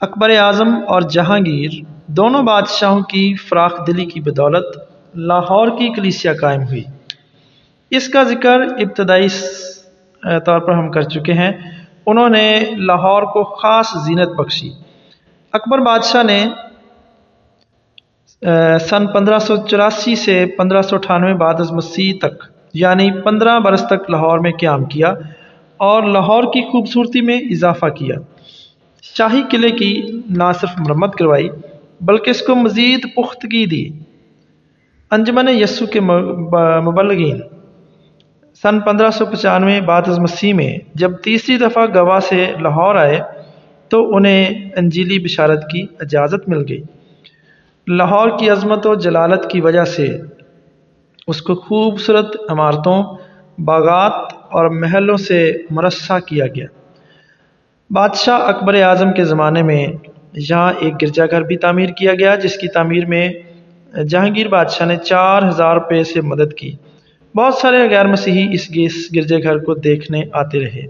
[0.00, 1.70] اکبر اعظم اور جہانگیر
[2.06, 4.78] دونوں بادشاہوں کی فراخ دلی کی بدولت
[5.14, 6.84] لاہور کی کلیسیا قائم ہوئی۔
[7.90, 9.28] اس کا ذکر ابتدائی
[10.46, 11.52] طور پر ہم کر چکے ہیں۔
[12.06, 14.70] انہوں نے لاہور کو خاص زینت بخشی۔
[15.52, 16.44] اکبر بادشاہ نے
[18.80, 22.44] سن پندرہ سو چوراسی سے پندرہ سو اٹھانوے بعد از مسیح تک
[22.74, 25.14] یعنی پندرہ برس تک لاہور میں قیام کیا
[25.76, 28.14] اور لاہور کی خوبصورتی میں اضافہ کیا۔
[29.02, 31.48] شاہی قلعے کی نہ صرف مرمت کروائی،
[32.00, 33.88] بلکہ اس کو مزید پختگی دی۔
[35.10, 37.40] انجمن یسو کے مبلغین۔
[38.62, 43.20] سن پندرہ سو پچانوے بعد از مسیح میں جب تیسری دفعہ گواہ سے لاہور آئے،
[43.88, 46.82] تو انہیں انجیلی بشارت کی اجازت مل گئی۔
[47.86, 50.18] لاہور کی عظمت و جلالت کی وجہ سے
[51.26, 53.02] اس کو خوبصورت عمارتوں،
[53.58, 56.66] باغات اور محلوں سے مرصع کیا گیا۔
[57.90, 59.86] بادشاہ اکبر اعظم کے زمانے میں
[60.32, 63.28] یہاں ایک گرجا گھر بھی تعمیر کیا گیا، جس کی تعمیر میں
[64.08, 66.72] جہانگیر بادشاہ نے چار ہزار روپے سے مدد کی۔
[67.36, 68.70] بہت سارے غیر مسیحی اس
[69.16, 70.86] گرجے گھر کو دیکھنے آتے رہے۔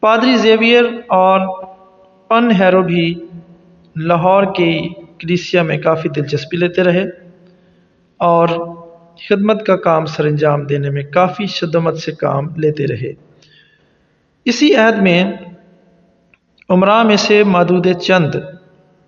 [0.00, 1.64] پادری زیویئر اور
[2.28, 3.14] پن ہیرو بھی
[3.96, 7.04] لاہور کی کلیسیا میں کافی دلچسپی لیتے رہے
[8.16, 8.48] اور
[9.28, 13.12] خدمت کا کام سر انجام دینے میں کافی شدمت سے کام لیتے رہے۔
[14.44, 15.32] اسی عہد میں
[16.70, 18.34] عمرہ میں سے مادود چند،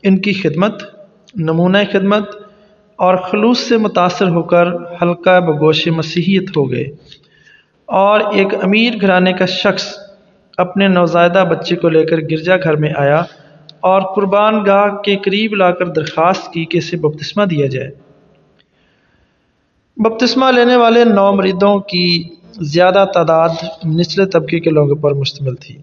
[0.03, 0.83] ان کی خدمت،
[1.35, 2.31] نمونہ خدمت
[2.97, 4.67] اور خلوص سے متاثر ہو کر
[5.03, 6.85] حلقہ بگوش مسیحیت ہو گئے۔
[7.87, 9.99] اور ایک امیر گھرانے کا شخص
[10.59, 13.23] اپنے نوزائیدہ بچے کو لے کر گرجا گھر میں آیا
[13.81, 17.91] اور قربان گاہ کے قریب لا کر درخواست کی کہ اسے بپتسمہ دیا جائے۔
[19.97, 22.23] بپتسمہ لینے والے نو مریدوں کی
[22.61, 23.49] زیادہ تعداد
[23.87, 25.79] نچلے طبقے کے لوگوں پر مشتمل تھی۔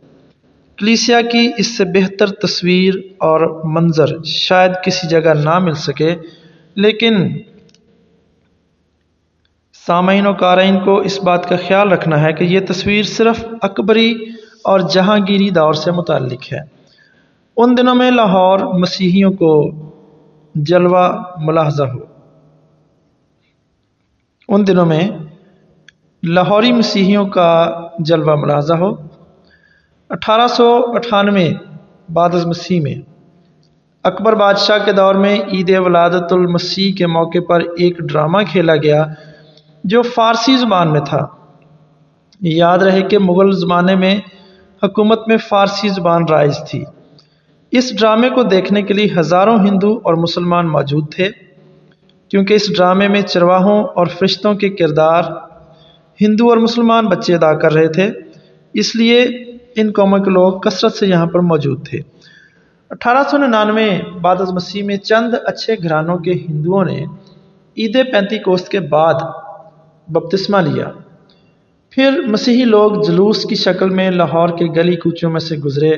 [0.77, 6.15] کلیسیا کی اس سے بہتر تصویر اور منظر شاید کسی جگہ نہ مل سکے،
[6.75, 7.13] لیکن
[9.85, 14.15] سامعین و قارئین کو اس بات کا خیال رکھنا ہے کہ یہ تصویر صرف اکبری
[14.63, 16.59] اور جہانگیری دور سے متعلق ہے۔
[17.57, 19.71] ان دنوں میں لاہور مسیحیوں کو
[20.55, 21.99] جلوہ ملاحظہ ہو۔
[24.49, 25.09] ان دنوں میں
[26.23, 29.12] لاہوری مسیحیوں کا جلوہ ملاحظہ ہو۔
[30.09, 31.53] اٹھارہ سو اٹھانوے
[32.13, 32.95] بعد از مسیح میں۔
[34.03, 39.05] اکبر بادشاہ کے دور میں عید ولادت المسیح کے موقع پر ایک ڈرامہ کھیلا گیا
[39.83, 41.27] جو فارسی زبان میں تھا۔
[42.41, 44.19] یاد رہے کہ مغل زمانے میں
[44.83, 46.85] حکومت میں فارسی زبان رائج تھی۔
[47.71, 51.29] اس ڈرامے کو دیکھنے کے لیے ہزاروں ہندو اور مسلمان موجود تھے۔
[52.29, 55.23] کیونکہ اس ڈرامے میں چرواہوں اور فرشتوں کے کردار
[56.21, 58.11] ہندو اور مسلمان بچے ادا کر رہے تھے،
[58.73, 59.27] اس لیے
[59.75, 61.99] ان قوموں کے لوگ کثرت سے یہاں پر موجود تھے۔
[62.89, 67.05] اٹھارہ سو ننانوے بعد از مسیح میں چند اچھے گھرانوں کے ہندوؤں نے
[67.77, 69.13] عید پینتی کوست کے بعد
[70.07, 70.85] بپتسمہ لیا۔
[71.89, 75.91] پھر مسیحی لوگ جلوس کی شکل میں لاہور کے گلی کوچوں میں سے گزرے،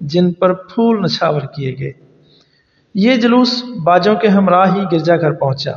[0.00, 1.92] جن پر پھول نچھاور کیے گئے۔
[2.94, 5.72] یہ جلوس باجوں کے ہمراہ ہی گرجا گھر پہنچا۔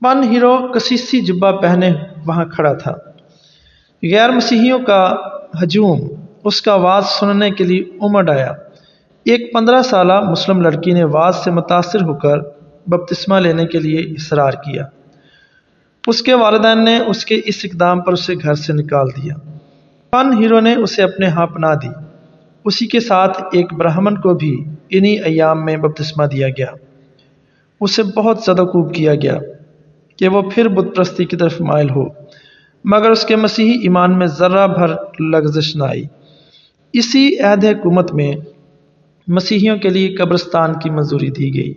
[0.00, 1.90] پن ہیرو کسیسی جبہ پہنے
[2.26, 2.92] وہاں کھڑا تھا۔
[4.02, 5.14] غیر مسیحیوں کا
[5.62, 6.00] ہجوم،
[6.44, 8.52] اس کا واز سننے کے لیے امڈ آیا۔
[9.24, 12.38] ایک پندرہ سالہ مسلم لڑکی نے واز سے متاثر ہو کر
[12.86, 14.84] بپتسمہ لینے کے لیے اصرار کیا۔
[16.06, 19.34] اس کے والدین نے اس کے اس اقدام پر اسے گھر سے نکال دیا۔
[20.10, 21.88] فن ہیرو نے اسے اپنے ہاں پنا دی۔
[22.64, 26.66] اسی کے ساتھ ایک برہمن کو بھی انہی ایام میں بپتسمہ دیا گیا۔
[27.80, 29.38] اسے بہت زیادہ کوب کیا گیا
[30.16, 32.23] کہ وہ پھر بت پرستی کی طرف مائل ہو۔
[32.84, 36.04] مگر اس کے مسیحی ایمان میں ذرہ بھر لغزش نہ آئی۔
[36.92, 38.32] اسی عہد حکومت میں
[39.28, 41.74] مسیحیوں کے لیے قبرستان کی منظوری دی گئی۔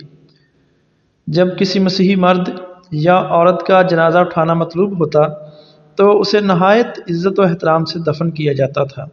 [1.28, 2.50] جب کسی مسیحی مرد
[2.92, 5.20] یا عورت کا جنازہ اٹھانا مطلوب ہوتا
[5.96, 9.06] تو اسے نہایت عزت و احترام سے دفن کیا جاتا تھا۔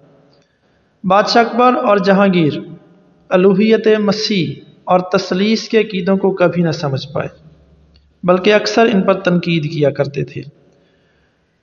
[1.04, 2.52] بادشاہ اکبر اور جہانگیر
[3.28, 4.54] الوحیت مسیح
[4.84, 7.28] اور تسلیس کے عقیدوں کو کبھی نہ سمجھ پائے،
[8.22, 10.42] بلکہ اکثر ان پر تنقید کیا کرتے تھے۔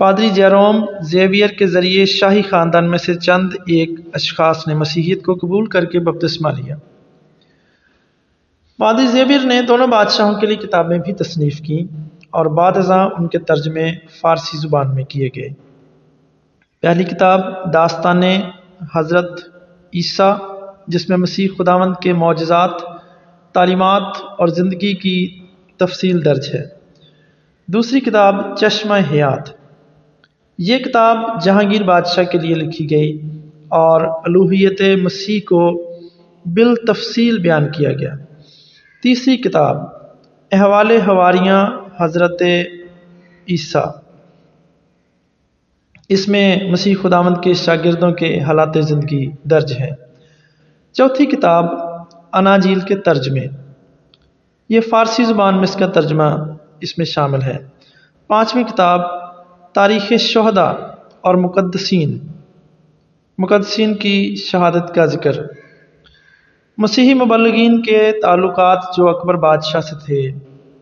[0.01, 5.33] پادری جیروم زیویئر کے ذریعے شاہی خاندان میں سے چند ایک اشخاص نے مسیحیت کو
[5.33, 6.75] قبول کر کے بپتسمہ لیا۔
[8.77, 13.27] پادری زیویئر نے دونوں بادشاہوں کے لیے کتابیں بھی تصنیف کیں اور بعد ازاں ان
[13.27, 15.50] کے ترجمے فارسی زبان میں کیے گئے۔
[16.81, 18.21] پہلی کتاب داستان
[18.95, 19.42] حضرت
[19.94, 20.38] عیسیٰ،
[20.88, 22.71] جس میں مسیح خداوند کے معجزات،
[23.54, 25.39] تعلیمات اور زندگی کی
[25.77, 26.65] تفصیل درج ہے۔
[27.68, 29.60] دوسری کتاب چشمہ حیات
[30.63, 33.21] یہ کتاب جہانگیر بادشاہ کے لیے لکھی گئی
[33.67, 35.91] اور الوحیت مسیح کو
[36.45, 38.15] بالتفصیل بیان کیا گیا۔
[39.03, 39.77] تیسری کتاب،
[40.51, 41.67] احوال حواریاں
[41.99, 42.41] حضرت
[43.49, 43.85] عیسیٰ۔
[46.09, 49.91] اس میں مسیح خداوند کے شاگردوں کے حالات زندگی درج ہیں۔
[50.93, 51.65] چوتھی کتاب،
[52.33, 53.45] اناجیل کے ترجمے۔
[54.69, 56.23] یہ فارسی زبان میں اس کا ترجمہ
[56.81, 57.57] اس میں شامل ہے۔
[58.27, 59.31] پانچویں کتاب
[59.73, 60.69] تاریخ شہدا
[61.21, 62.18] اور مقدسین۔
[63.38, 65.31] مقدسین کی شہادت کا ذکر۔
[66.77, 70.31] مسیحی مبلغین کے تعلقات جو اکبر بادشاہ سے تھے،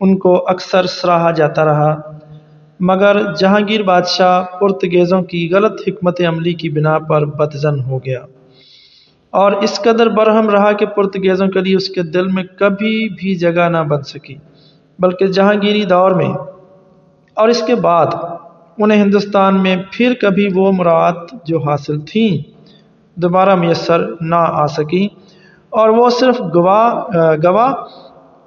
[0.00, 2.18] ان کو اکثر سراہا جاتا رہا۔
[2.80, 8.24] مگر جہانگیر بادشاہ پرتگیزوں کی غلط حکمت عملی کی بنا پر بدزن ہو گیا۔
[9.30, 13.34] اور اس قدر برہم رہا کہ پرتگیزوں کے لیے اس کے دل میں کبھی بھی
[13.34, 14.34] جگہ نہ بن سکی،
[14.98, 16.32] بلکہ جہانگیری دور میں۔
[17.34, 18.06] اور اس کے بعد
[18.78, 21.14] انہیں ہندوستان میں پھر کبھی وہ مراد
[21.44, 22.50] جو حاصل تھیں
[23.20, 25.20] دوبارہ میسر نہ آ سکیں۔
[25.70, 26.94] اور وہ صرف گواہ
[27.44, 27.74] گواہ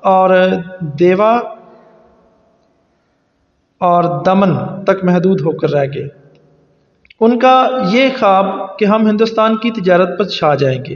[0.02, 0.30] اور
[0.82, 1.42] دیوا
[3.80, 6.08] اور دمن تک محدود ہو کر رہ گئے۔
[7.20, 10.96] ان کا یہ خواب کہ ہم ہندوستان کی تجارت پر چھا جائیں گے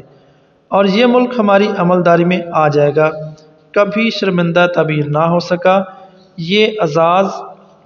[0.68, 3.09] اور یہ ملک ہماری عملداری میں آ جائے گا۔
[3.71, 5.83] کبھی شرمندہ تعبیر نہ ہو سکا۔
[6.38, 7.25] یہ اعزاز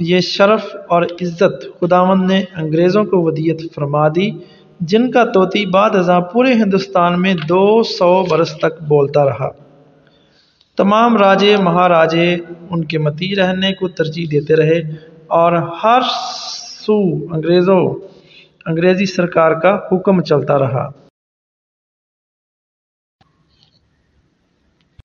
[0.03, 4.31] یہ شرف اور عزت خداون نے انگریزوں کو ودیت فرما دی،
[4.79, 9.49] جن کا توتی بعد ازاں پورے ہندوستان میں دو سو برس تک بولتا رہا۔
[10.77, 12.37] تمام راجے، مہاراجے
[12.69, 14.81] ان کے متی رہنے کو ترجیح دیتے رہے
[15.27, 16.01] اور ہر
[16.85, 16.99] سو
[17.33, 17.95] انگریزوں،
[18.65, 20.89] انگریزی سرکار کا حکم چلتا رہا۔